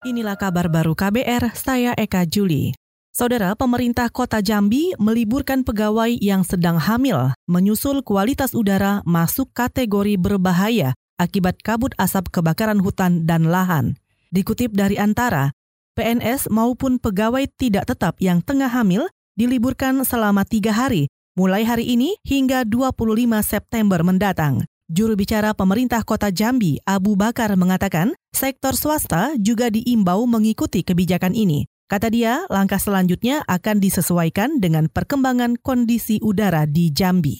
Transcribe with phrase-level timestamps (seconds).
[0.00, 2.72] Inilah kabar baru KBR, saya Eka Juli.
[3.12, 10.96] Saudara, pemerintah kota Jambi meliburkan pegawai yang sedang hamil menyusul kualitas udara masuk kategori berbahaya
[11.20, 13.92] akibat kabut asap kebakaran hutan dan lahan.
[14.32, 15.52] Dikutip dari Antara,
[15.92, 19.04] PNS maupun pegawai tidak tetap yang tengah hamil
[19.36, 23.04] diliburkan selama tiga hari, mulai hari ini hingga 25
[23.44, 24.64] September mendatang.
[24.90, 31.70] Juru bicara pemerintah kota Jambi, Abu Bakar, mengatakan sektor swasta juga diimbau mengikuti kebijakan ini.
[31.86, 37.38] Kata dia, langkah selanjutnya akan disesuaikan dengan perkembangan kondisi udara di Jambi.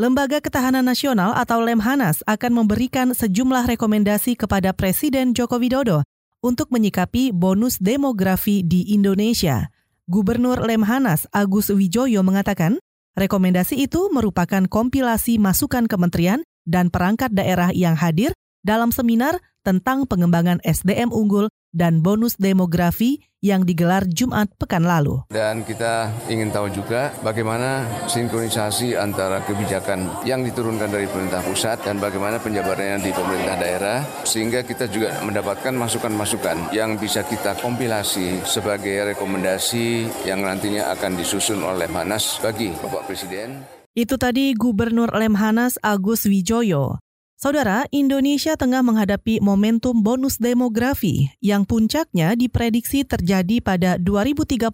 [0.00, 6.08] Lembaga Ketahanan Nasional atau Lemhanas akan memberikan sejumlah rekomendasi kepada Presiden Joko Widodo
[6.40, 9.68] untuk menyikapi bonus demografi di Indonesia.
[10.08, 12.80] Gubernur Lemhanas Agus Wijoyo mengatakan,
[13.12, 20.58] rekomendasi itu merupakan kompilasi masukan kementerian dan perangkat daerah yang hadir dalam seminar tentang pengembangan
[20.66, 25.26] SDM unggul dan bonus demografi yang digelar Jumat pekan lalu.
[25.32, 31.98] Dan kita ingin tahu juga bagaimana sinkronisasi antara kebijakan yang diturunkan dari pemerintah pusat dan
[31.98, 39.16] bagaimana penjabarannya di pemerintah daerah sehingga kita juga mendapatkan masukan-masukan yang bisa kita kompilasi sebagai
[39.16, 43.81] rekomendasi yang nantinya akan disusun oleh Manas bagi Bapak Presiden.
[43.92, 46.96] Itu tadi Gubernur Lemhanas Agus Wijoyo.
[47.36, 54.72] Saudara, Indonesia tengah menghadapi momentum bonus demografi yang puncaknya diprediksi terjadi pada 2035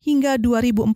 [0.00, 0.88] hingga 2040.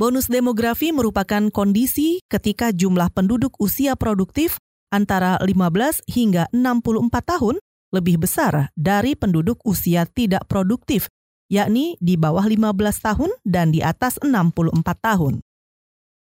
[0.00, 4.56] Bonus demografi merupakan kondisi ketika jumlah penduduk usia produktif
[4.88, 7.60] antara 15 hingga 64 tahun
[7.92, 11.12] lebih besar dari penduduk usia tidak produktif,
[11.52, 12.72] yakni di bawah 15
[13.04, 14.72] tahun dan di atas 64
[15.04, 15.44] tahun.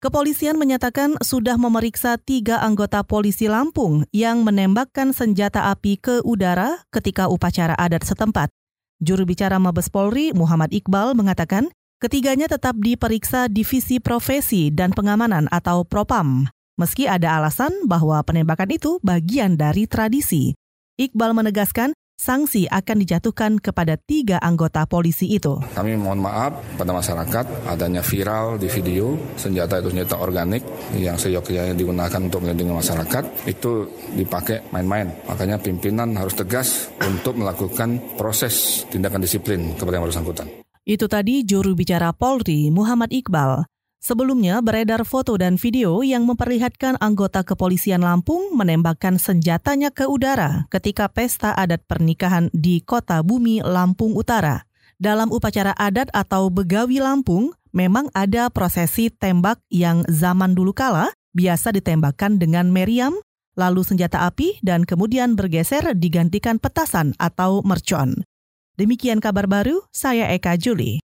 [0.02, 7.30] Kepolisian menyatakan sudah memeriksa tiga anggota polisi Lampung yang menembakkan senjata api ke udara ketika
[7.30, 8.50] upacara adat setempat.
[8.98, 11.70] Juru bicara Mabes Polri Muhammad Iqbal mengatakan
[12.02, 18.98] ketiganya tetap diperiksa Divisi Profesi dan Pengamanan atau Propam, meski ada alasan bahwa penembakan itu
[19.06, 20.58] bagian dari tradisi.
[20.98, 25.58] Iqbal menegaskan sanksi akan dijatuhkan kepada tiga anggota polisi itu.
[25.74, 30.62] Kami mohon maaf pada masyarakat adanya viral di video senjata itu senjata organik
[30.94, 35.10] yang seyogyanya digunakan untuk melindungi masyarakat itu dipakai main-main.
[35.26, 40.46] Makanya pimpinan harus tegas untuk melakukan proses tindakan disiplin kepada yang bersangkutan.
[40.86, 43.71] Itu tadi juru bicara Polri Muhammad Iqbal.
[44.02, 51.06] Sebelumnya beredar foto dan video yang memperlihatkan anggota kepolisian Lampung menembakkan senjatanya ke udara ketika
[51.06, 54.66] pesta adat pernikahan di kota Bumi, Lampung Utara.
[54.98, 61.70] Dalam upacara adat atau begawi Lampung, memang ada prosesi tembak yang zaman dulu kala biasa
[61.70, 63.14] ditembakkan dengan meriam,
[63.54, 68.26] lalu senjata api, dan kemudian bergeser digantikan petasan atau mercon.
[68.74, 70.98] Demikian kabar baru, saya Eka Juli.